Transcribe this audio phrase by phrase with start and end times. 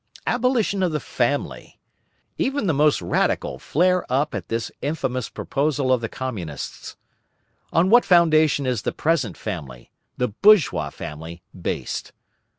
[0.25, 1.79] Abolition of the family!
[2.39, 6.97] Even the most radical flare up at this infamous proposal of the Communists.
[7.71, 12.13] On what foundation is the present family, the bourgeois family, based?